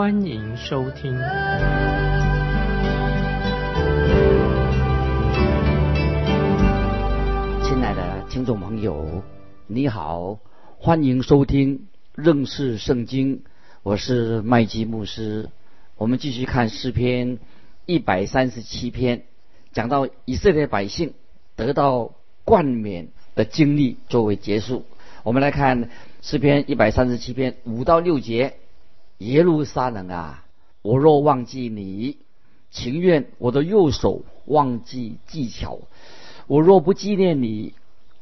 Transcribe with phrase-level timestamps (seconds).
[0.00, 1.12] 欢迎收听。
[7.62, 9.22] 亲爱的听众朋友，
[9.66, 10.38] 你好，
[10.78, 13.42] 欢迎收听认识圣经，
[13.82, 15.50] 我是麦基牧师。
[15.98, 17.38] 我们继续看诗篇
[17.84, 19.24] 一百三十七篇，
[19.74, 21.12] 讲到以色列百姓
[21.56, 22.14] 得到
[22.46, 24.86] 冠冕的经历作为结束。
[25.24, 25.90] 我们来看
[26.22, 28.54] 诗篇一百三十七篇五到六节：
[29.20, 30.44] 耶路撒冷啊，
[30.80, 32.16] 我若忘记你，
[32.70, 35.80] 情愿我的右手忘记技巧。
[36.46, 37.74] 我若不纪念你，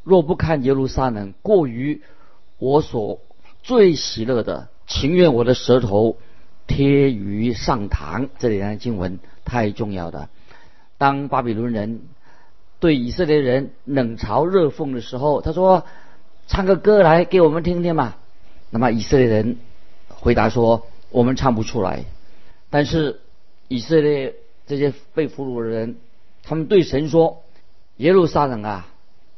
[0.03, 2.03] 若不看耶路撒冷过于
[2.59, 3.21] 我所
[3.63, 6.17] 最喜乐的，情愿我的舌头
[6.67, 8.29] 贴于上膛。
[8.41, 10.29] 这里的经文太重要了。
[10.99, 12.01] 当巴比伦人
[12.81, 15.85] 对以色列人冷嘲热讽的时候，他说
[16.49, 18.17] ：“唱个歌来给我们听听嘛。”
[18.71, 19.59] 那么以色列人
[20.21, 22.05] 回答说：“我们唱不出来。”
[22.71, 23.21] 但是
[23.69, 24.35] 以色列
[24.67, 25.97] 这些被俘虏的人，
[26.43, 27.43] 他们对神说。
[27.97, 28.87] 耶路撒冷啊，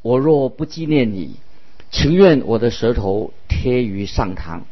[0.02, 1.36] 我若不纪念你，
[1.90, 4.64] 情愿我的舌头贴于上膛。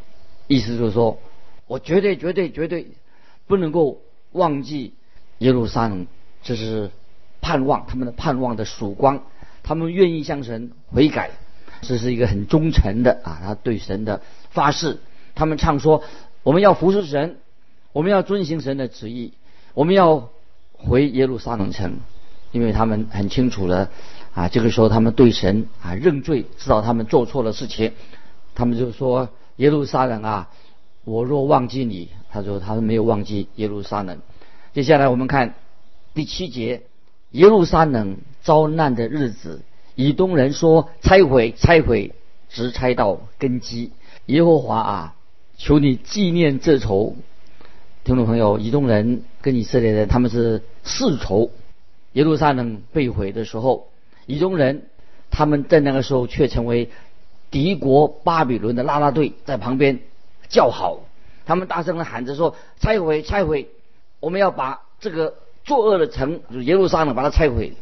[0.47, 1.19] 意思就是说，
[1.67, 2.89] 我绝对、绝对、绝对
[3.47, 4.93] 不能够忘记
[5.39, 6.07] 耶路撒冷。
[6.43, 6.91] 这是
[7.41, 9.25] 盼望他们的盼望的曙光，
[9.63, 11.31] 他们愿意向神悔改。
[11.81, 14.21] 这是一个很忠诚的啊，他对神的
[14.51, 14.99] 发誓。
[15.39, 16.03] 他们唱说：
[16.43, 17.39] 我们要服侍神，
[17.93, 19.33] 我们要遵行神的旨意，
[19.73, 20.31] 我们要
[20.73, 22.01] 回耶路撒冷城。
[22.51, 23.91] 因为他们很清楚了，
[24.33, 27.93] 啊，这个时候他们对神啊认罪，知道他们做错了事情，
[28.55, 30.49] 他们就说耶路撒冷啊，
[31.05, 34.19] 我若忘记你，他说他们没有忘记耶路撒冷。
[34.73, 35.57] 接下来我们看
[36.15, 36.85] 第七节，
[37.33, 39.61] 耶路撒冷遭难的日子，
[39.95, 42.15] 以东人说拆毁拆毁，
[42.49, 43.93] 直拆到根基。
[44.25, 45.15] 耶和华啊，
[45.59, 47.17] 求你纪念这仇。
[48.05, 51.51] 听众朋友，以东人跟以色列人他们是世仇。
[52.13, 53.89] 耶路撒冷被毁的时候，
[54.27, 54.85] 以东人
[55.31, 56.91] 他们在那个时候却成为
[57.51, 59.99] 敌国巴比伦的拉拉队，在旁边
[60.49, 61.01] 叫好，
[61.45, 63.69] 他们大声的喊着说：“拆毁，拆毁！
[64.21, 67.75] 我们要把这个作恶的城就耶路撒冷把它拆毁。”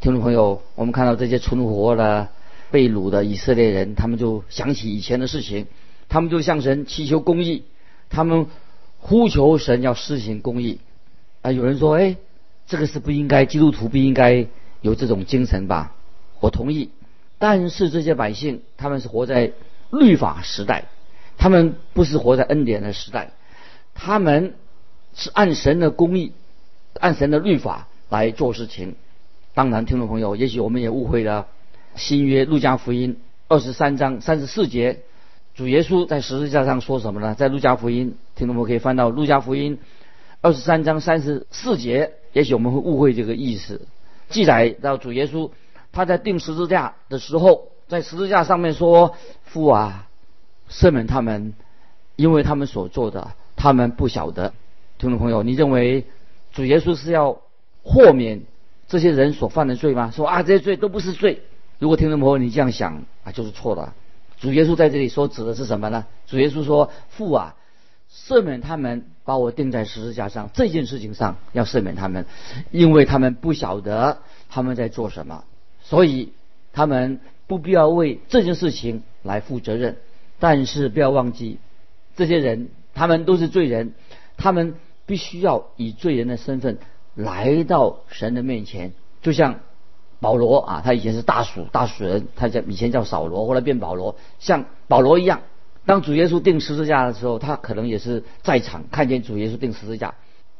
[0.00, 2.28] 听众朋友，我们看到这些存活的
[2.70, 5.66] 被掳的以色列人，他们就想起以前的事情，
[6.08, 7.64] 他们就向神祈求公义，
[8.10, 8.46] 他们
[8.98, 10.80] 呼求神要施行公义。
[11.42, 12.16] 啊，有人说：“哎。”
[12.68, 14.46] 这个是不应该，基督徒不应该
[14.82, 15.94] 有这种精神吧？
[16.38, 16.90] 我同意。
[17.38, 19.52] 但是这些百姓，他们是活在
[19.90, 20.84] 律法时代，
[21.38, 23.30] 他们不是活在恩典的时代，
[23.94, 24.52] 他们
[25.14, 26.32] 是按神的公义、
[27.00, 28.96] 按神的律法来做事情。
[29.54, 31.46] 当然，听众朋友，也许我们也误会了
[31.94, 33.16] 新约路加福音
[33.48, 35.00] 二十三章三十四节，
[35.58, 37.34] 主耶稣在十字架上说什么呢？
[37.34, 39.80] 在路加福音，听众朋友可以翻到路加福音
[40.40, 42.12] 二十三章三十四节。
[42.32, 43.88] 也许我们会误会这个意思。
[44.28, 45.50] 记载到主耶稣
[45.90, 49.16] 他在钉十字架的时候，在十字架上面说
[49.46, 50.06] ：“父啊，
[50.70, 51.54] 赦免他们，
[52.14, 54.54] 因为他们所做的，他们不晓得。”
[54.96, 56.04] 听众朋友，你认为
[56.52, 57.36] 主耶稣是要
[57.82, 58.42] 豁免
[58.86, 60.12] 这些人所犯的罪吗？
[60.14, 61.42] 说啊，这些罪都不是罪。
[61.80, 63.92] 如果听众朋友你这样想啊，就是错了。
[64.40, 66.06] 主耶稣在这里说指的是什么呢？
[66.26, 67.54] 主耶稣说：“父啊。”
[68.10, 72.24] 赦免他们，把我钉在十字架上这件事情上要赦免他们，
[72.70, 75.44] 因为他们不晓得他们在做什么，
[75.82, 76.32] 所以
[76.72, 79.98] 他们不必要为这件事情来负责任。
[80.38, 81.58] 但是不要忘记，
[82.16, 83.92] 这些人他们都是罪人，
[84.38, 86.78] 他们必须要以罪人的身份
[87.14, 88.94] 来到神的面前。
[89.20, 89.60] 就像
[90.20, 95.42] 保罗啊，他以前是大鼠大鼠人，他叫以前叫扫罗，后来变保罗，像保罗一样。
[95.86, 100.14] 当主耶稣钉十字架的时候，他可能也是在场看见主耶稣钉十字架，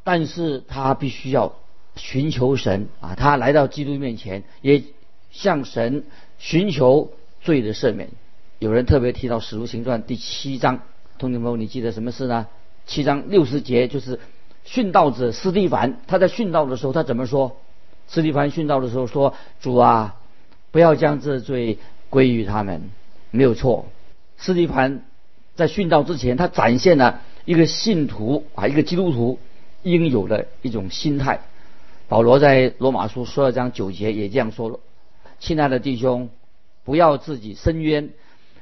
[0.05, 1.55] 但是他必须要
[1.97, 4.85] 寻求神啊，他来到基督面前，也
[5.31, 6.05] 向神
[6.39, 7.11] 寻求
[7.41, 8.09] 罪的赦免。
[8.59, 10.81] 有人特别提到《使徒行传》第七章，
[11.19, 12.47] 同学们，你记得什么事呢？
[12.87, 14.19] 七章六十节就是
[14.67, 17.57] 殉道者斯蒂凡，他在殉道的时候，他怎么说？
[18.09, 20.17] 斯蒂凡殉道的时候说：“主啊，
[20.71, 21.79] 不要将这罪
[22.11, 22.91] 归于他们。”
[23.31, 23.87] 没有错，
[24.37, 25.05] 斯蒂凡。
[25.55, 29.41] 在殉道之前，他展现了一个信徒啊，一个基督徒
[29.83, 31.41] 应有的一种心态。
[32.07, 34.79] 保罗在罗马书十二章九节也这样说了
[35.41, 36.31] ：“亲爱的弟兄，
[36.85, 38.11] 不要自己伸冤，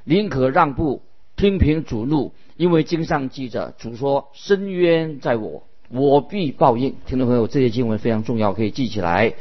[0.05, 1.03] 宁可让步，
[1.37, 9.35] 听凭主怒，因为经上记着，主说：伸冤在我，我必报应。”听众朋友，这些经文非常重要，可以记起来。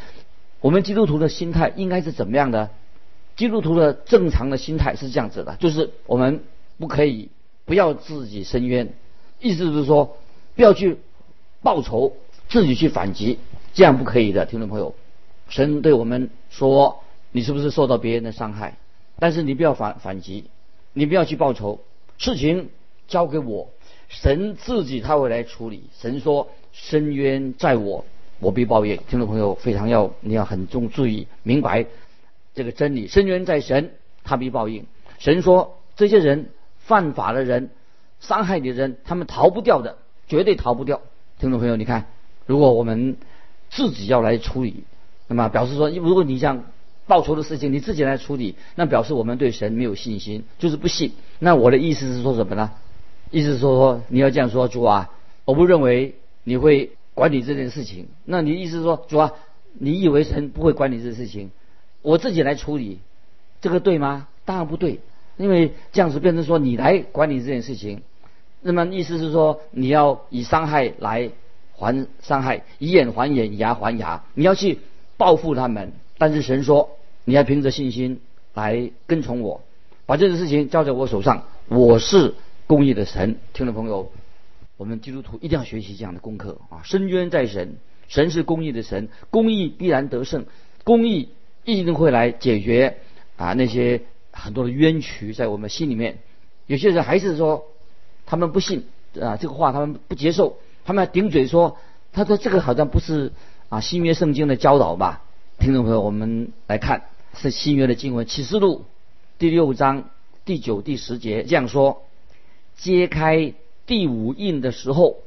[0.62, 2.70] 我们基督徒的心态应该是怎么样的？
[3.36, 6.44] 基督徒的正常的心态是这样子的，就是我们
[6.78, 7.30] 不可以
[7.66, 8.94] 不要自己伸冤，
[9.40, 10.18] 意思是说
[10.56, 10.98] 不要去
[11.62, 12.14] 报仇，
[12.48, 13.40] 自己去反击。
[13.74, 14.96] 这样不可以的，听众朋友，
[15.50, 17.04] 神对我们说
[17.34, 18.78] ：“你是不是受到别人的伤害？
[19.20, 20.46] 但是你不要反反击，
[20.94, 21.82] 你不要去报仇，
[22.18, 22.70] 事情
[23.10, 23.70] 交给我，
[24.08, 25.84] 神自己他会来处理。
[26.00, 28.06] 神说：深渊在我，
[28.40, 31.86] 我必报应。”听众朋友非常要你要很重注意明白
[32.54, 33.92] 这个真理：深渊在神，
[34.24, 34.86] 他必报应。
[35.20, 36.50] 神说：这些人
[36.80, 37.70] 犯法的人，
[38.20, 39.98] 伤害你的人，他们逃不掉的，
[40.28, 41.02] 绝对逃不掉。
[41.40, 42.06] 听众朋友，你看，
[42.46, 43.18] 如果我们
[43.70, 44.84] 自己要来处理，
[45.28, 46.64] 那么表示说，如果你想
[47.08, 51.12] 报仇的事情你自己来处理，那表示我们对神没有信心，就是不信。
[51.40, 52.72] 那我的意思是说什么呢？
[53.36, 55.10] 意思是说你要这样说，主啊，
[55.44, 56.16] 我不认为
[56.46, 58.08] 你会管理这件事情。
[58.24, 59.34] 那你意思说，主啊，
[59.74, 61.52] 你以为神不会管理这件事情，
[62.02, 63.00] 我自己来处理，
[63.60, 64.30] 这个对吗？
[64.46, 65.02] 当然不对，
[65.36, 68.04] 因为这样子变成说你来管理这件事情，
[68.62, 71.32] 那么意思是说你要以伤害来。
[71.78, 74.24] 还伤害，以眼还眼，以牙还牙。
[74.34, 74.80] 你要去
[75.18, 76.92] 报复他们，但是神说，
[77.26, 78.22] 你要凭着信心
[78.54, 79.60] 来跟从我，
[80.06, 81.44] 把这个事情交在我手上。
[81.68, 82.34] 我是
[82.68, 83.38] 公义的神。
[83.54, 84.12] 听众朋友，
[84.78, 86.82] 我们基督徒一定要学习这样的功课啊！
[86.84, 87.78] 深渊在神，
[88.08, 90.46] 神是公义的神，公义必然得胜，
[90.84, 91.30] 公义
[91.64, 92.98] 一定会来解决
[93.38, 94.02] 啊那些
[94.32, 96.18] 很多的冤屈在我们心里面。
[96.68, 97.68] 有些人还是说
[98.26, 98.86] 他们不信
[99.22, 100.58] 啊这个话，他们不接受。
[100.84, 101.78] 他们顶嘴说
[102.14, 103.32] ：“他说这个好像不是
[103.70, 105.24] 啊新约圣经的教导吧？”
[105.58, 108.86] 听众朋友，我们来看是新约的经文，启示录
[109.40, 110.10] 第六章
[110.46, 112.04] 第九、第十节这样说
[112.76, 113.54] ：“揭开
[113.86, 115.18] 第五印的时候，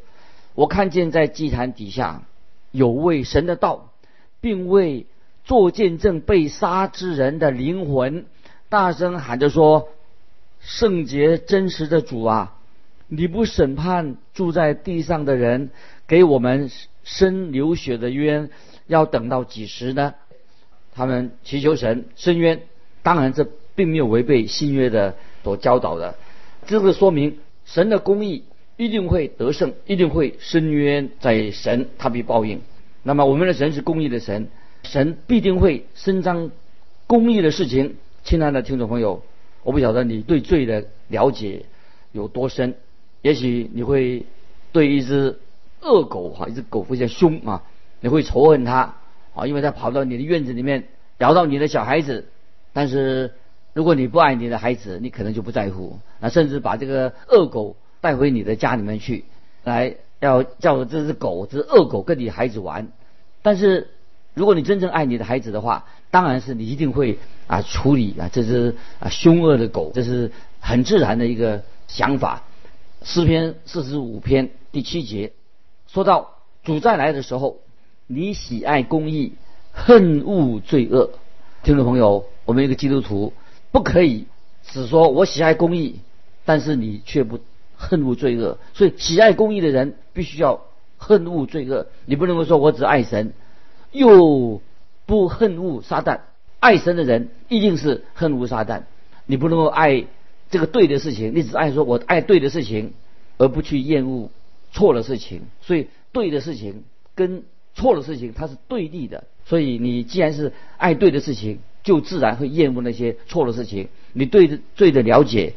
[0.54, 2.22] 我看见在祭坛底下
[2.70, 3.92] 有位神的道，
[4.40, 5.06] 并为
[5.44, 8.26] 做见证被杀之人的灵魂，
[8.68, 9.88] 大声喊着说
[10.60, 12.54] ：‘圣洁真实的主啊！’”
[13.10, 15.70] 你不审判住在地上的人，
[16.06, 16.70] 给我们
[17.04, 18.50] 生流血的冤，
[18.86, 20.14] 要等到几时呢？
[20.94, 22.64] 他们祈求神伸冤，
[23.02, 26.16] 当然这并没有违背新约的所教导的。
[26.68, 28.44] 这个说明神的公义
[28.76, 32.60] 一定会得胜，一定会伸冤在神，他必报应。
[33.02, 34.48] 那么我们的神是公义的神，
[34.82, 36.50] 神必定会伸张
[37.06, 37.96] 公义的事情。
[38.22, 39.22] 亲爱的听众朋友，
[39.62, 41.64] 我不晓得你对罪的了解
[42.12, 42.74] 有多深。
[43.22, 44.26] 也许你会
[44.70, 45.38] 对一只
[45.80, 47.62] 恶狗哈，一只狗非常凶啊，
[48.00, 48.94] 你会仇恨它
[49.34, 50.84] 啊，因为它跑到你的院子里面
[51.16, 52.26] 咬到你的小孩子。
[52.74, 53.32] 但是
[53.78, 59.25] 如果你不爱你的孩子，你可能就不在乎，那甚至把这个恶狗带回你的家里面去，
[59.62, 62.88] 来要叫这只狗，这只恶狗跟你孩子玩。
[63.40, 63.90] 但是
[64.34, 72.42] 如果你真正爱你的孩子的话，当然是你一定会啊处理啊这只啊凶恶的狗，这是很自然的一个想法。
[73.04, 75.30] 诗篇四十五篇第七节
[75.87, 76.32] 说到
[76.64, 77.58] 主再来的时候，
[78.08, 79.35] 你喜爱公义，
[79.70, 81.11] 恨恶罪恶。
[81.62, 83.32] 听众朋友，我们一个基督徒
[83.78, 84.26] 不可以
[84.64, 86.00] 只说我喜爱公义，
[86.44, 87.38] 但是你却不
[87.76, 88.58] 恨恶罪恶。
[88.75, 90.64] 所以喜爱公义的人必须要
[90.97, 91.87] 恨恶罪恶。
[92.04, 93.32] 你不能够说我只爱神，
[93.92, 94.61] 又
[95.06, 96.23] 不恨恶撒旦。
[96.58, 98.82] 爱神的人一定是恨恶撒旦。
[99.26, 100.06] 你不能够爱。
[100.50, 102.94] 这个对的事情，你只爱说我爱对的事情，
[103.37, 104.30] 而不去厌恶
[104.73, 105.42] 错的事情。
[105.61, 106.82] 所以对的事情
[107.14, 107.44] 跟
[107.75, 109.25] 错的事情它是对立的。
[109.44, 113.88] 所以你既然是爱对的事情，就自然会厌恶那些错的事情。
[114.12, 115.54] 你对罪的了解，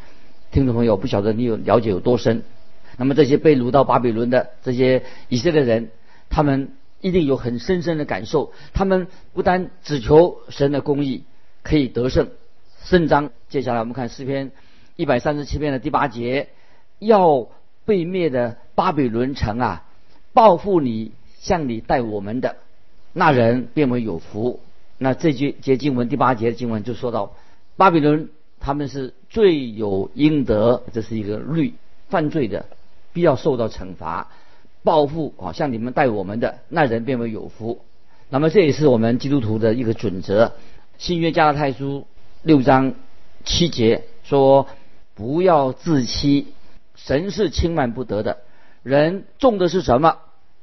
[0.50, 2.44] 听众朋友不晓得你有了解有多深。
[2.96, 5.90] 那么这些被掳到巴比伦的这些以色列人，
[6.30, 6.70] 他们
[7.02, 8.54] 一定有很深深的感受。
[8.74, 11.26] 他们不单只求神的公义
[11.64, 12.30] 可以得胜
[12.86, 13.32] 胜章。
[13.50, 14.52] 接下来我们看诗篇。
[14.96, 16.48] 一百三十七篇的第八节，
[17.00, 17.50] 要
[17.84, 19.84] 被灭的巴比伦城啊，
[20.32, 22.56] 报复你向你带我们的
[23.12, 24.62] 那人，变为有福。
[25.04, 27.34] 那这句节经文第八节的经文就说到，
[27.76, 28.30] 巴比伦
[28.60, 31.74] 他们是罪有应得，这是一个律，
[32.10, 32.68] 犯罪的
[33.12, 34.30] 必要受到惩罚，
[34.84, 37.82] 报复啊，像你们带我们的那人变为有福。
[38.30, 40.54] 那么这也是我们基督徒的一个准则。
[41.00, 42.06] 新约加拉太书
[42.44, 42.94] 六章
[43.44, 44.68] 七节说。
[45.14, 46.48] 不要自欺，
[46.96, 48.40] 神是轻慢不得的。
[48.82, 50.18] 人种的是什么，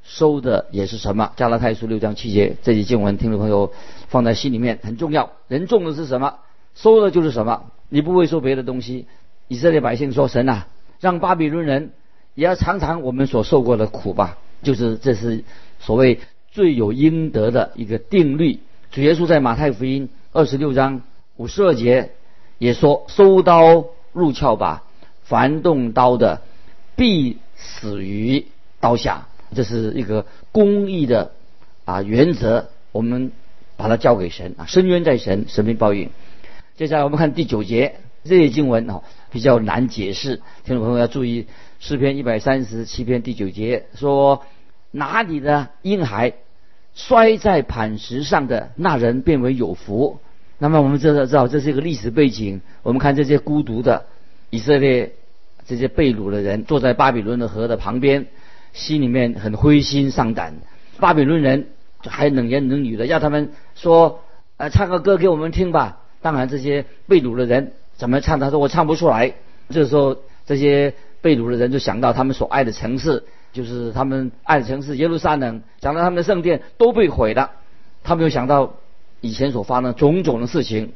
[0.08, 1.32] 收的也是什么？
[1.36, 3.74] 加拉太书六章七节，这些经文，听众朋友
[4.08, 5.32] 放在心里面很重要。
[5.48, 6.36] 人种的是什么，
[6.74, 7.66] 收的就是什么。
[7.90, 9.06] 你不会说别的东西。
[9.48, 10.66] 以色列百姓说：“神啊，
[10.98, 11.92] 让巴比伦人
[12.34, 15.44] 也要尝尝我们所受过的苦吧。”就是这是
[15.78, 18.60] 所谓罪有应得的一个定律。
[18.90, 21.02] 主耶稣在马太福音二十六章
[21.36, 22.12] 五十二节
[22.56, 24.84] 也说：“收刀入鞘吧，
[25.22, 26.40] 凡动刀的
[26.96, 28.46] 必死于
[28.80, 31.32] 刀下。”这是一个公义的
[31.84, 33.32] 啊原则，我们
[33.76, 36.10] 把它交给神啊，深渊在神，神明报应。
[36.76, 41.46] 接下来我们看第九节，这些经文哦比较难解释，听众朋友要注意。
[41.80, 44.42] 诗篇一百三十七篇第九节说
[44.90, 46.32] ：“哪里的婴孩
[46.96, 50.18] 摔在磐石上的那人变为有福。”
[50.58, 52.62] 那么我们知道，知道这是一个历史背景。
[52.82, 54.06] 我们看这些孤独的
[54.50, 55.12] 以色列
[55.68, 58.26] 这些被掳的人，坐在巴比伦的河的旁边。
[58.72, 60.54] 心里面很灰心丧胆，
[60.98, 61.68] 巴比伦人
[62.06, 64.20] 还冷言冷语的，要他们说，
[64.56, 66.00] 呃，唱个歌给我们听吧。
[66.20, 68.40] 当然，这些被掳的人怎么唱？
[68.40, 69.34] 他说我唱不出来。
[69.70, 77.52] 这时候，这些被掳的人就想到他们所爱的城市，就是他们爱的城市耶路撒冷，想到他们的圣殿都被毁了。
[78.02, 78.74] 他们又想到
[79.20, 80.92] 以前所发生种种的事情，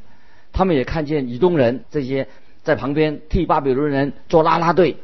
[0.53, 2.29] 他们也看见以东人这些
[2.63, 4.97] 在旁边替巴比伦人做拉拉队。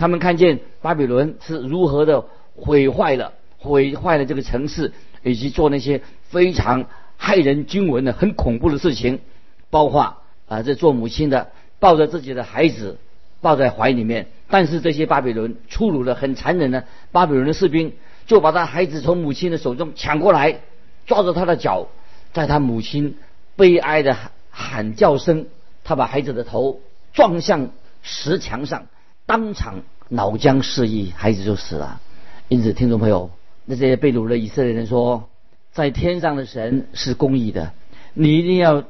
[0.00, 2.24] 他们看见巴比伦是如何的
[2.56, 6.86] 毁坏了、毁坏了这个城市，以及做那些非常
[7.20, 9.20] 骇人惊闻的、很恐怖的事情，
[9.68, 10.16] 包括
[10.48, 12.96] 啊，这做母亲的抱着自己的孩子
[13.42, 17.92] 抱在怀里面，但是这些巴比伦粗鲁的、很残忍的巴比伦的士兵
[18.26, 20.60] 就把他孩子从母亲的手中抢过来，
[21.04, 21.88] 抓着他的脚，
[22.32, 23.18] 在他母亲
[23.54, 24.16] 悲哀的
[24.50, 25.44] 喊叫声，
[25.84, 26.80] 他把孩子的头
[27.12, 27.68] 撞向
[28.00, 28.86] 石墙上。
[29.30, 32.00] 当场脑浆四溢，孩子就死了。
[32.48, 33.30] 因此，听众朋友，
[33.64, 35.28] 那些被掳的以色列人说，
[35.70, 37.70] 在天上的神是公义的，
[38.12, 38.82] 你一定要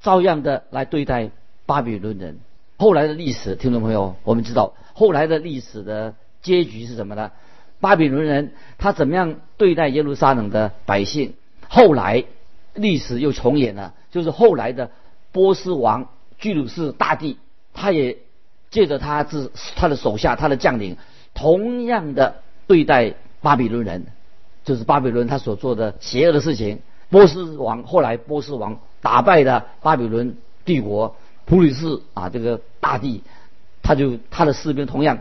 [0.00, 1.28] 照样的来对待
[1.66, 2.38] 巴比伦人。
[2.78, 7.30] 后来的历史，听众朋友，我们知道后来的历史的结局是什么呢？
[7.78, 11.34] 巴比伦人他怎么样对待耶路撒冷的百姓？
[11.68, 12.24] 后来
[12.72, 14.90] 历史又重演了，就是后来的
[15.32, 16.08] 波斯王
[16.38, 17.36] 居鲁士大帝，
[17.74, 18.16] 他也。
[18.72, 20.96] 借着他自他的手下，他的将领，
[21.34, 22.36] 同样的
[22.66, 24.06] 对待巴比伦人，
[24.64, 26.80] 就是巴比伦他所做的邪恶的事情。
[27.10, 31.14] 波斯王后来波斯王打败了巴比伦帝国，
[31.44, 33.22] 普吕士啊这个大帝，
[33.82, 35.18] 他就他的士兵同样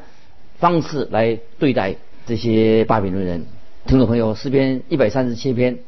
[0.58, 3.46] 方式来对待这些巴比伦人。
[3.86, 5.80] 听众朋友，诗篇一百三十七篇，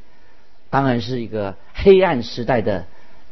[0.70, 2.86] 当然是一个黑暗时代的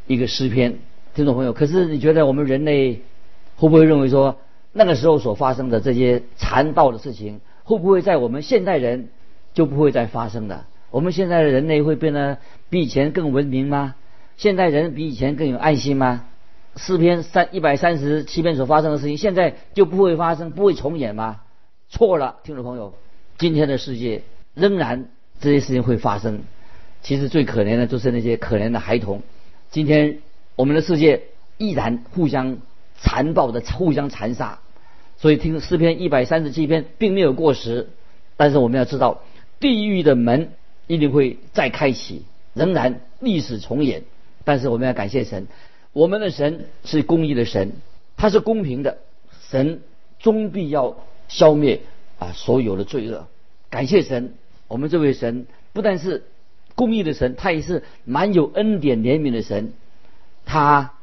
[0.08, 0.80] 一个诗篇。
[1.14, 3.02] 听众朋友，可是你觉得我们人类？
[3.62, 4.40] 会不会认为说
[4.74, 9.10] 那个时候所发生的这些残暴的事情，会不会在我们现代人
[9.54, 10.66] 就不会再发生的？
[10.90, 12.40] 我们现在的人类会变得
[12.72, 13.94] 比以前更文明吗？
[14.36, 16.26] 现代人比以前更有爱心吗？
[16.76, 21.42] 四篇三一百三十七篇所发生的事情，现在就不会发生，不会重演吗？
[21.88, 22.96] 错了，听众朋友，
[23.38, 24.24] 今天的世界
[24.56, 25.06] 仍然
[25.40, 26.42] 这些事情会发生。
[27.04, 29.22] 其实最可怜的就是那些可怜的孩童。
[29.70, 30.18] 今天
[30.56, 31.22] 我们的世界
[31.60, 32.58] 依然互相。
[33.04, 34.60] 残暴的互相残杀，
[35.18, 37.90] 所以听诗篇一百三十七篇并没有过时，
[38.38, 39.24] 但是我们要知道，
[39.60, 40.54] 地狱的门
[40.86, 44.04] 一定会再开启，仍然历史重演。
[44.46, 45.48] 但是我们要感谢神，
[45.94, 47.72] 我们的神是公义的神，
[48.18, 49.00] 他是公平的
[49.50, 49.82] 神，
[50.20, 51.82] 终必要消灭
[52.20, 53.28] 啊所有的罪恶。
[53.72, 54.36] 感谢神，
[54.68, 56.24] 我们这位神不但是
[56.76, 59.74] 公义的神，他也是满有恩典怜悯的神，
[60.46, 60.94] 他。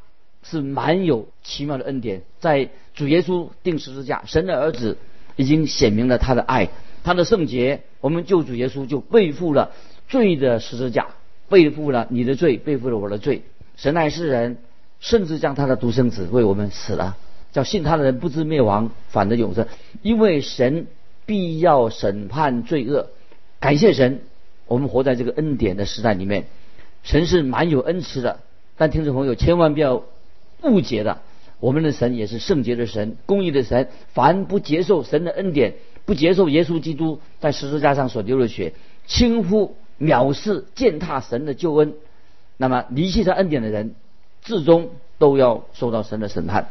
[0.41, 4.97] 是蛮有奇妙的恩典，在主耶稣定十字架，神的儿子
[5.35, 6.69] 已经显明了他的爱，
[7.03, 7.81] 他的圣洁。
[8.01, 9.71] 我们救主耶稣就背负了
[10.07, 11.07] 罪的十字架，
[11.49, 13.43] 背负了你的罪，背负了我的罪。
[13.75, 14.57] 神爱世人，
[15.01, 17.17] 甚至将他的独生子为我们死了，
[17.51, 19.67] 叫信他的人不知灭亡，反得永生。
[20.01, 20.87] 因为神
[21.25, 23.09] 必要审判罪恶。
[23.59, 24.21] 感谢神，
[24.67, 26.45] 我们活在这个恩典的时代里面，
[27.03, 28.39] 神是蛮有恩慈的。
[28.77, 30.03] 但听众朋友千万不要。
[30.63, 31.19] 误解的，
[31.59, 33.87] 我们的神也是圣洁的神，公义的神。
[34.13, 35.75] 凡不接受神的恩典，
[36.05, 38.73] 不接受耶稣基督在十字架上所流的血，
[39.05, 41.93] 轻忽、藐视、践踏神的救恩，
[42.57, 43.95] 那么离弃他恩典的人，
[44.41, 46.69] 至终都要受到神的审判。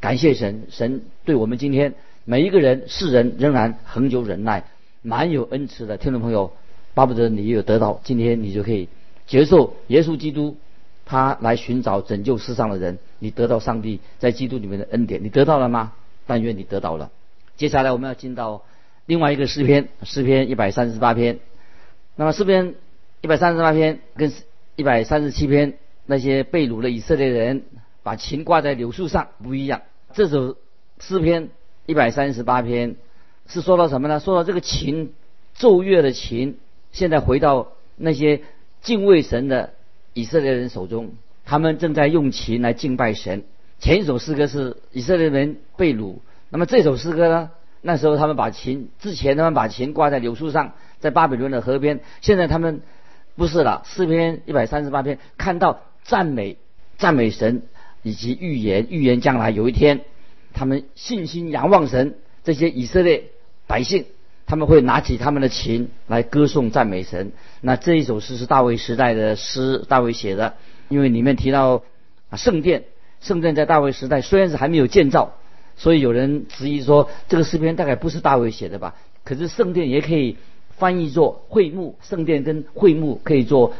[0.00, 4.64] 感谢神，神对我们今天每一个人世人仍然恒久忍耐，
[5.02, 5.96] 蛮有恩慈的。
[5.96, 6.52] 听众朋友，
[6.94, 8.88] 巴不得你有得到，今天你就可以
[9.26, 10.56] 接受耶稣基督。
[11.06, 15.92] 他来寻找拯救世上的人，你得到上帝在基督里面的恩典，你得到了吗？
[16.26, 17.10] 但愿你得到了。
[17.56, 18.64] 接下来我们要进到
[19.06, 21.38] 另外一个诗篇，诗篇一百三十八篇。
[22.16, 22.74] 那么诗篇
[23.20, 24.32] 一百三十八篇跟
[24.74, 27.62] 一百三十七篇那些被掳的以色列人
[28.02, 29.82] 把琴挂在柳树上不一样。
[30.12, 30.56] 这首
[30.98, 31.50] 诗篇
[31.86, 32.96] 一百三十八篇
[33.46, 34.18] 是说到什么呢？
[34.18, 35.12] 说到这个琴
[35.54, 36.58] 奏乐的琴，
[36.90, 38.42] 现在回到那些
[38.82, 39.74] 敬畏神的
[40.16, 41.12] 以色列人手中，
[41.44, 43.44] 他们正在用琴来敬拜神。
[43.78, 47.50] 前一首诗歌是以色列人被掳，那么这首诗歌呢？
[47.82, 52.00] 那时候他们把琴，之前他们把琴挂在柳树上，在巴比伦的河边。
[52.22, 52.80] 现在他们
[53.34, 53.82] 不是了。
[53.84, 56.56] 诗篇一百三十八篇看到赞美、
[56.96, 57.64] 赞美神
[58.02, 60.00] 以及预言，预言将来有一天，
[60.54, 62.14] 他们信心仰望神。
[62.42, 63.24] 这些以色列
[63.66, 64.06] 百姓
[64.46, 67.32] 他们会拿起他们的琴来歌颂赞美神。
[67.60, 70.54] 那这一首诗是大卫时代的诗，大卫写的，
[70.88, 71.82] 因为里面提到
[72.30, 72.84] 啊圣殿，
[73.20, 75.34] 圣殿在大卫时代虽然是还没有建造。
[75.78, 78.94] 所以有人质疑说，这个诗篇大概不是大卫写的吧？
[79.24, 80.38] 可是圣殿也可以
[80.78, 83.74] 翻译作会幕，圣殿跟会幕可以做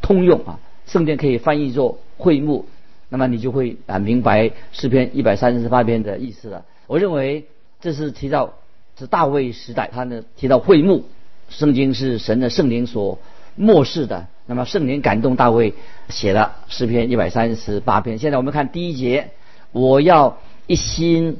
[0.00, 0.60] 通用啊。
[0.86, 2.64] 圣殿可以翻译作会幕，
[3.10, 6.64] 那么你就会啊明白诗篇一百三十八篇的意思了。
[6.86, 7.44] 我认为
[7.82, 8.54] 这是提到
[9.02, 11.04] 是大卫时代，他呢提到会幕，
[11.50, 13.18] 圣经是神的圣灵所
[13.56, 14.26] 漠视的。
[14.46, 15.74] 那么圣灵感动大卫
[16.08, 18.18] 写了诗篇一百三十八篇。
[18.18, 19.32] 现在我们看第一节，
[19.72, 20.38] 我要。
[20.68, 21.38] 一心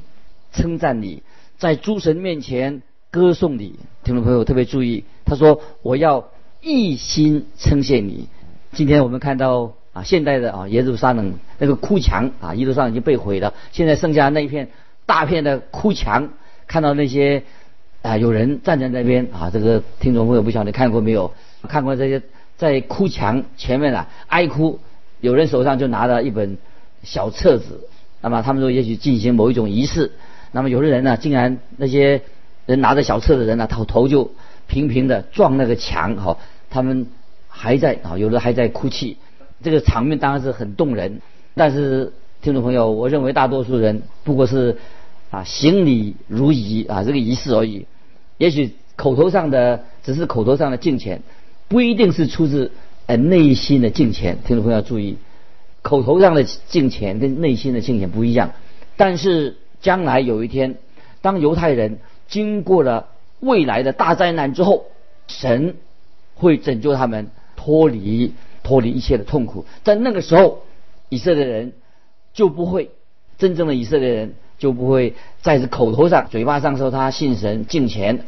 [0.53, 1.23] 称赞你，
[1.57, 3.79] 在诸神面前歌颂你。
[4.03, 6.29] 听众朋友特别注意，他说：“我要
[6.61, 8.27] 一心称谢你。”
[8.75, 14.71] 今天我们看到啊，现代的啊耶路撒冷那个哭墙啊，耶路撒冷已经被毁了，现在剩下那一片
[15.07, 16.31] 大片的哭墙。
[16.67, 17.43] 看到那些
[18.03, 21.33] 啊有人站在那边啊，这个听众朋友不晓得看过没有？
[21.69, 22.23] 看过这些
[22.57, 24.81] 在哭墙前面啊哀哭，
[25.21, 26.59] 有人手上就拿着一本
[27.03, 27.89] 小册子。
[28.21, 30.13] 那么他们说，也许进行某一种仪式。
[30.53, 32.23] 那么有的人呢，竟然那些
[32.67, 34.31] 人拿着小册的人呢，头头就
[34.67, 36.39] 频频的撞那个墙，哈，
[36.71, 37.07] 他们
[37.49, 39.17] 还在啊，有的还在哭泣。
[39.63, 41.21] 这个场面当然是很动人。
[41.55, 44.77] 但是听众朋友，我认为大多数人不过是
[45.33, 47.87] 啊行礼如仪啊这个仪式而已。
[48.39, 51.23] 也许口头上的只是口头上的敬虔，
[51.67, 52.71] 不一定是出自
[53.07, 54.39] 呃内心的敬虔。
[54.47, 55.17] 听众朋友要注意。
[55.83, 58.53] 口头上的敬虔跟内心的敬虔不一样，
[58.97, 60.77] 但是将来有一天，
[61.23, 63.09] 当犹太人经过了
[63.41, 64.85] 未来的大灾难之后，
[65.27, 65.75] 神
[66.37, 69.65] 会拯救他们脱离脱离一切的痛苦。
[69.83, 70.63] 在那个时候，
[71.09, 71.73] 以色列人
[72.33, 72.91] 就不会
[73.37, 78.21] 真正的以色列人就不会再是口头上嘴巴上说他信神敬虔，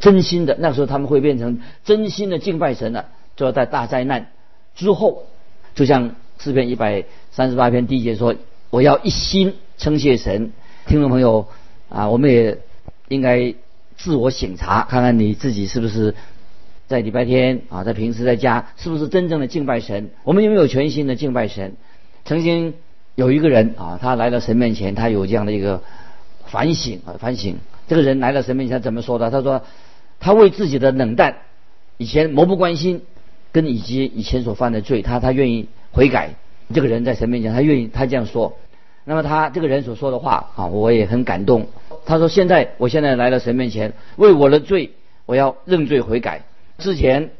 [0.00, 0.56] 真心的。
[0.60, 3.08] 那时候他们会变成真心的敬拜神了。
[3.34, 4.28] 就要在大灾难
[4.76, 5.24] 之后，
[5.74, 6.14] 就像。
[6.42, 8.34] 诗篇一百三十八篇第一节说
[8.72, 10.52] ：“我要一心称谢神。”
[10.88, 11.48] 听众朋友
[11.90, 12.56] 啊，我们也
[13.08, 13.54] 应该
[13.98, 16.14] 自我省察，看看你自己是不是
[16.86, 20.08] 在礼拜天啊，在平时在家是不是真正的敬拜神？
[20.24, 21.74] 我们有没有全心的敬拜神？
[22.24, 22.72] 曾经
[23.20, 25.82] 有一个人啊，他来到神面前，他有这样的一个
[26.46, 27.58] 反省啊，反省。
[27.86, 29.30] 这个人来到神面前怎么说的？
[29.30, 29.62] 他说
[30.20, 31.36] ：“他为自己的冷淡，
[31.98, 33.02] 以前漠不关心，
[33.52, 36.30] 跟以及以前所犯的罪，他他愿意。”悔改，
[36.72, 38.56] 这个人在神面前，他愿意，他这样说。
[39.04, 41.66] 那么他这个人所说的话啊，我也很感动。
[42.06, 44.92] 他说：“现在，我现在来到神面前，为我的罪，
[45.26, 46.44] 我要认罪悔改。
[46.78, 47.32] 之前，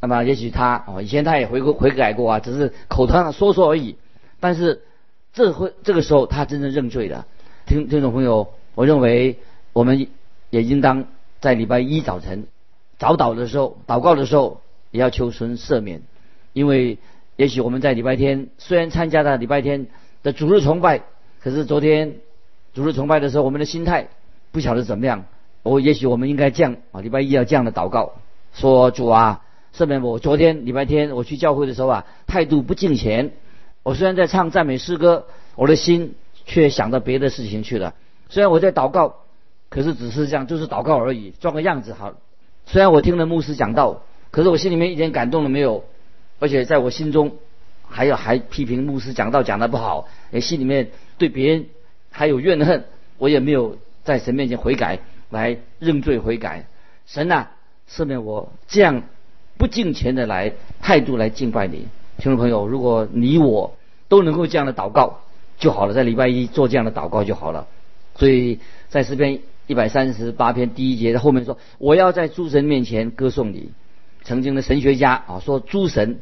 [0.00, 3.94] 那么也许他啊，以前他也悔过悔改过啊，只是口头上说说而已。
[4.40, 4.80] 但是
[5.32, 7.24] 这会这个时候，他真正认罪的。
[7.66, 9.38] 听听众朋友，我认为
[9.72, 10.08] 我们
[10.50, 11.04] 也应当
[11.40, 12.46] 在礼拜一早晨
[12.98, 14.60] 早祷的时候，祷告的时候，
[14.90, 16.02] 也要求神赦免，
[16.52, 16.98] 因为。
[17.38, 19.86] 也许我们在礼拜天虽然参加了礼拜天
[20.24, 21.02] 的主日崇拜，
[21.40, 22.16] 可是昨天
[22.74, 24.08] 主日崇拜的时候，我们的心态
[24.50, 25.24] 不晓得怎么样。
[25.62, 28.14] 我也许我们应该这样啊，礼拜一要这样的祷告，
[28.52, 30.18] 说主啊，赦免我。
[30.18, 33.30] 昨天礼拜天我去教会的时候啊，态度不敬虔。
[33.88, 35.24] 我虽然在唱赞美诗歌，
[35.54, 37.94] 我的心却想到别的事情去了。
[38.28, 39.20] 虽然我在祷告，
[39.70, 42.12] 可是只是这样，就是祷告而已，装个样子好。
[42.66, 45.86] 虽然我听了牧师讲道，可是我心里面一点感动都没有。
[46.38, 47.38] 而且在我心中，
[47.88, 51.64] 还有还批评牧师讲道讲的不好，也心里面对别人
[52.10, 52.84] 还有怨恨，
[53.16, 54.98] 我也没有在神面前悔改，
[55.30, 56.66] 来认罪悔改。
[57.06, 57.46] 神呐，
[57.90, 59.04] 赦免我这样
[59.56, 61.88] 不敬虔的来态度来敬拜你。
[62.18, 63.77] 听众朋友，如果你我
[64.08, 65.20] 都能够这样的祷告
[65.58, 67.66] 就好了，在礼拜一做这样的祷告就好了。
[68.16, 73.70] 所以在诗篇一百三十八篇第一节的后面说：“我要在诸神面前歌颂你。”
[74.24, 76.18] 曾经的神学家啊说诸神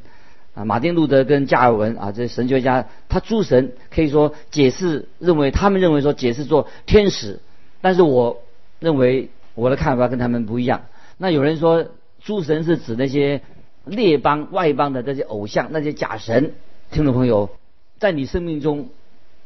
[0.55, 7.41] 啊，马丁路德跟加尔文啊，这神学家他诸神可以说解释认为他们认为说解释做天使，
[7.81, 8.43] 但是我
[8.79, 10.83] 认为我的看法跟他们不一样。
[11.19, 11.87] 那有人说
[12.21, 13.41] 诸神是指那些
[13.85, 16.53] 列邦外邦的这些偶像，那些假神。
[16.91, 17.51] 听众朋友，
[17.99, 18.89] 在你生命中，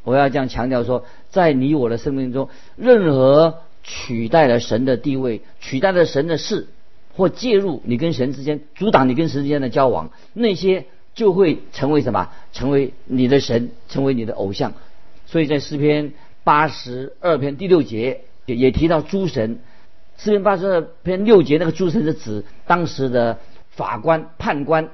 [0.02, 6.68] 我要这样强调说，在你我的生命中，任何取代了神的地位、取代了神的事，
[7.16, 12.30] 或介入你跟神之间、阻挡你跟神之间的交往，那些就会成为什么？
[12.52, 14.72] 成为你的神，成为你的偶像。
[15.26, 16.12] 所以在诗篇
[16.44, 19.60] 八十二篇第六节也也提到诸神。
[20.16, 23.38] 诗篇八十二篇六节那个诸神是指当时的
[23.70, 24.90] 法官、判官，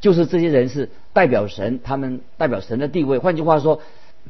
[0.00, 3.18] 就是这些人是代表神，他们代表神的地位。
[3.18, 3.80] 换句话说，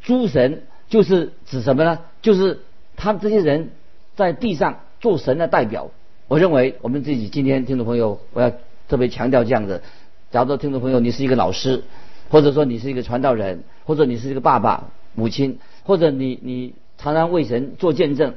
[0.03, 2.01] 诸神就是指什么呢？
[2.23, 2.61] 就是
[2.97, 3.71] 他们这些人
[4.17, 5.91] 在地上做神的代表。
[6.29, 8.53] 我认为我们自己今天听众朋友，我要
[8.89, 9.83] 特别强调这样的：
[10.31, 11.83] 假如说听众朋友你是一个老师，
[12.29, 18.35] 或者说你是一个传道人，或者你是一个爸爸、母亲，或者你你常常为神做见证，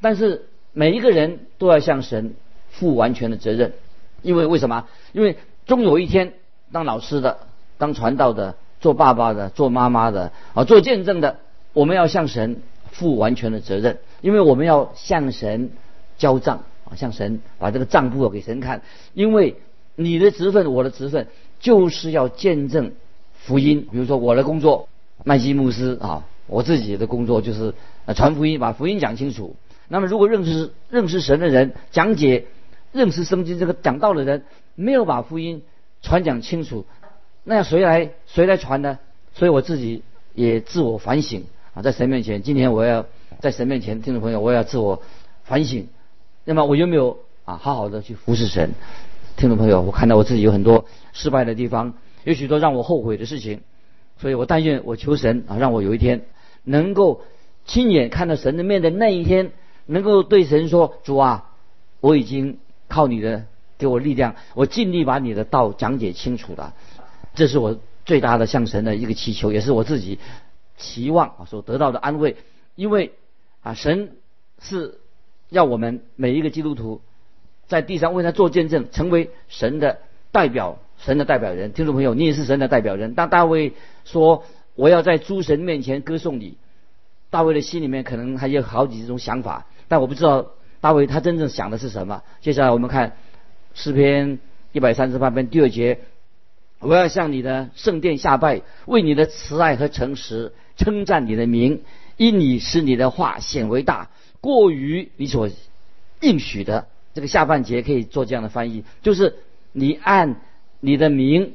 [0.00, 0.46] 但是。
[0.78, 2.34] 每一个人都要向神
[2.68, 3.72] 负完全的责任，
[4.20, 4.86] 因为为什么？
[5.14, 6.34] 因为终有一天，
[6.70, 7.45] 当老师的、
[7.78, 11.38] 当传道的、做爸爸的、做妈妈的啊、做见证的，
[11.72, 15.70] 我们要向神负完全的责任，因为我们要向神
[16.18, 18.82] 交账啊，向神把这个账簿给神看。
[19.14, 19.56] 因为
[19.94, 21.26] 你的职分，我的职分，
[21.60, 22.92] 就是要见证
[23.34, 23.86] 福音。
[23.90, 24.88] 比如说我的工作，
[25.24, 27.74] 麦基牧师啊，我自己的工作就是
[28.14, 29.56] 传福音，把福音讲清楚。
[29.88, 32.46] 那么，如果认识认识神的人讲解
[32.92, 35.62] 认识圣经这个讲道的人没有把福音
[36.02, 36.86] 传讲清楚，
[37.48, 38.98] 那要谁来谁来传呢？
[39.34, 40.02] 所以我自己
[40.34, 43.06] 也自我反省啊，在神面前，今天我要
[43.38, 45.00] 在神面前，听众朋友，我要自我
[45.44, 45.86] 反省。
[46.44, 48.72] 那么我有没有啊好好的去服侍神？
[49.36, 53.60] 听众朋友，我看到我自己有很多失败的地方，有许多让我后悔的事情，
[54.20, 56.26] 所以我但愿我求神啊，让我有一天
[56.64, 57.22] 能够
[57.64, 59.52] 亲眼看到神的面的那一天。
[59.88, 61.52] 能够对神说：“主啊，
[62.00, 63.44] 我已经靠你的
[63.78, 66.74] 给我力量，我尽力把你的道讲解清楚了。”
[67.36, 70.18] 这是我最大的向神的一个祈求，也是我自己
[70.76, 72.36] 期望所得到的安慰。
[72.74, 73.12] 因为
[73.62, 74.16] 啊，神
[74.60, 74.98] 是
[75.48, 77.00] 要我们每一个基督徒
[77.68, 79.98] 在地上为他做见证，成为神的
[80.32, 81.72] 代表，神的代表人。
[81.72, 83.14] 听众朋友，你也是神的代表人。
[83.14, 84.44] 当大卫说
[84.74, 86.56] ：“我要在诸神面前歌颂你。”
[87.28, 89.66] 大卫的心里面可能还有好几种想法。
[89.88, 92.22] 但我不知道大卫他真正想的是什么。
[92.40, 93.16] 接下来我们看
[93.74, 94.38] 诗篇
[94.72, 96.00] 一百三十八篇第二节：
[96.80, 101.82] 我要向你的圣殿下拜，为你的慈爱和诚实称赞你的名，
[102.16, 104.10] 因你使你的话显为大，
[104.40, 105.50] 过于你所
[106.20, 106.86] 应许的。
[107.14, 109.36] 这个下半节可以做这样的翻译，就是
[109.72, 110.36] 你按
[110.80, 111.54] 你的名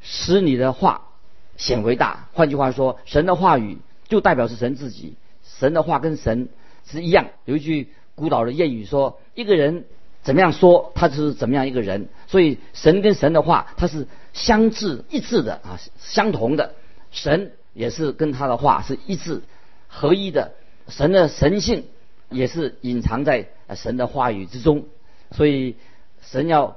[0.00, 1.08] 使你的话
[1.56, 2.28] 显为大。
[2.32, 6.48] 换句话说，神的话语就代表是神自己，神的话跟神。
[6.84, 9.84] 是一样，有一句古老的谚语说：“一个人
[10.22, 16.74] 怎么样说，他就是怎么样一个人。”所以神跟神的话，它是相致一致的啊，相同的。
[17.10, 19.42] 神也是跟他的话是一致
[19.88, 20.52] 合一的。
[20.88, 21.84] 神的神性
[22.30, 24.86] 也是隐藏在神的话语之中。
[25.30, 25.76] 所以
[26.22, 26.76] 神要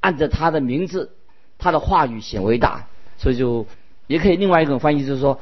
[0.00, 1.12] 按着他的名字，
[1.58, 2.86] 他的话语显为大。
[3.16, 3.66] 所以就
[4.06, 5.40] 也可以另外一种翻译就是说，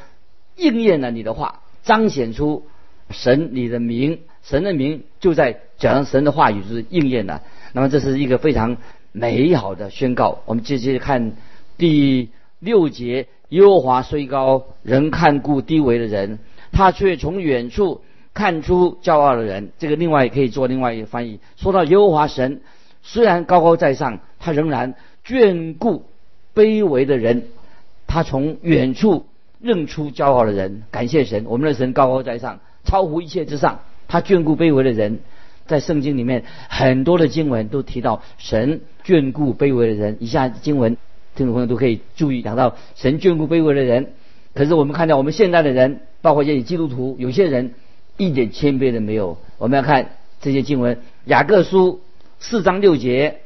[0.56, 2.66] 应验了你的话，彰显出。
[3.08, 7.40] 神，你的名，神的名就在讲神的话语就是应验了。
[7.72, 8.78] 那么这是一个非常
[9.12, 10.40] 美好的宣告。
[10.44, 11.36] 我们接着看
[11.78, 16.38] 第六节：耶和华虽高，仍看顾低微的人，
[16.72, 18.00] 他却从远处
[18.34, 19.70] 看出骄傲的人。
[19.78, 21.40] 这个另外也可以做另外一个翻译。
[21.56, 22.60] 说到耶和华神，
[23.02, 26.04] 虽然高高在上，他仍然眷顾
[26.54, 27.44] 卑微的人，
[28.06, 29.26] 他从远处
[29.60, 30.82] 认出骄傲的人。
[30.90, 32.60] 感谢神，我们的神高高在上。
[32.84, 35.18] 超乎一切之上，他眷顾卑微的人，
[35.66, 40.16] 在圣经里面很多的经文都提到神眷顾卑微的人。
[40.20, 40.96] 以下经文
[41.36, 44.14] 听众朋友都可以注意讲到神眷顾卑微的人。
[44.54, 47.74] 可是我们看到我们现在的人，包括一些基督徒，有些人
[48.16, 49.36] 一点谦卑都没有。
[49.58, 52.00] 我们要看这些经文，雅各书
[52.40, 53.40] 四章六节，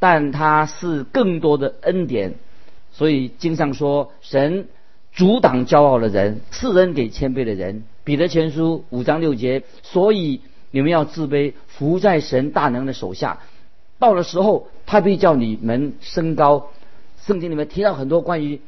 [0.00, 2.34] 但他是更多的恩典，
[2.90, 4.66] 所以经上说神
[5.12, 7.84] 阻挡骄傲的人，赐恩给谦卑的人。
[8.02, 10.40] 彼得前书五章六节，所以
[10.72, 13.38] 你们要自卑，伏在神大能的手下。
[14.00, 16.70] 到了时候，他必叫你们升高。
[17.26, 18.60] 圣经里面提到很多关于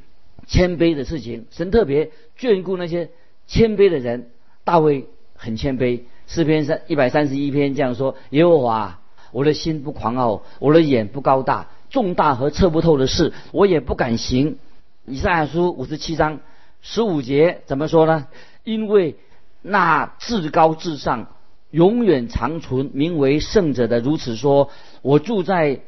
[0.46, 3.10] 谦卑的事情，神特别眷顾那些
[3.46, 4.30] 谦卑的人。
[4.64, 14.58] 大卫很谦卑，诗篇三一百三十一篇这样说：耶和华，我的心不狂傲，我的眼不高大，重大和测不透的事，我也不敢行。
[15.06, 16.40] 以赛亚书五十七章
[16.82, 18.26] 十五节怎么说呢？
[18.64, 19.16] 因为
[19.62, 21.28] 那至高至上、
[21.70, 25.80] 永远长存，名为圣者的如此说：我住在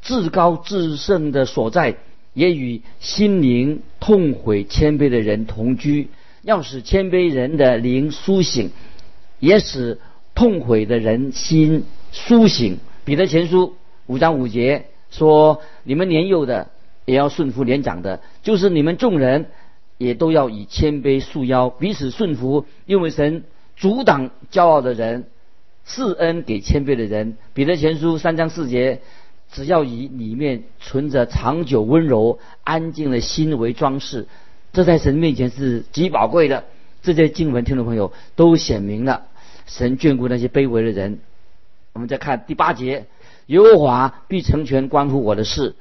[0.00, 1.98] 至高至圣的所在，
[2.34, 6.08] 也与心灵痛悔谦卑的人同居，
[6.42, 8.70] 要使谦卑人的灵苏醒，
[9.38, 9.98] 也使
[10.34, 12.78] 痛悔的人心苏醒。
[13.04, 13.74] 彼得前书
[14.06, 16.70] 五章五节说：你们年幼的
[17.04, 19.46] 也要顺服年长的，就是你们众人
[19.98, 23.44] 也都要以谦卑束腰，彼此顺服，因为神。
[23.74, 25.24] 阻挡骄傲的人，
[25.84, 27.36] 赐恩给谦卑的人。
[27.52, 29.00] 彼得前书三章四节，
[29.52, 34.26] 只要以里面存着长久温柔安静的心为装饰，
[34.72, 36.64] 这在神面前是极宝贵的。
[37.02, 39.26] 这些经文，听众朋友都显明了
[39.66, 41.18] 神眷顾那些卑微的人。
[41.92, 43.06] 我们再看第八节，
[43.46, 45.74] 耶和华必成全关乎我的事。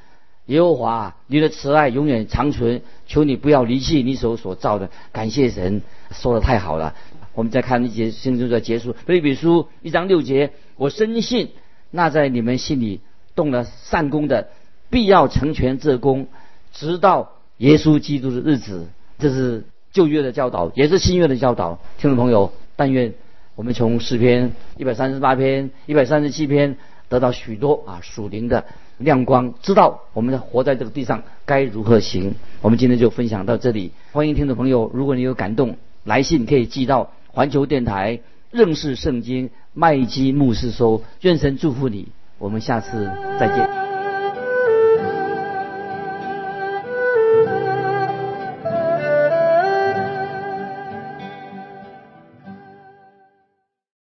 [0.47, 4.89] 耶和华，你的慈爱永远长存，求你不要离弃你手所造的。
[5.13, 5.81] 感谢神，
[6.11, 6.95] 说的太好了。
[7.33, 11.51] 我们再看一节圣经的结束，腓立比书一章六节，我深信
[11.91, 12.99] 那在你们心里
[13.35, 14.49] 动了善功的，
[14.89, 16.27] 必要成全这功，
[16.73, 18.87] 直到耶稣基督的日子。
[19.19, 21.79] 这是旧约的教导，也是新约的教导。
[21.97, 23.13] 听众朋友，但愿
[23.55, 26.77] 我们从诗篇一百三十八篇、一百三十七篇
[27.09, 28.65] 得到许多啊属灵的
[28.97, 32.33] 亮光，知道我们活在这个地上该如何行。
[32.61, 37.11] 我们今天就分享到这里，欢迎听众朋友，如果你有感动，来信可以寄到。
[37.33, 42.09] 环球电台认识圣经麦基牧师说：“愿神祝福你，
[42.41, 43.69] 我们下次再见。”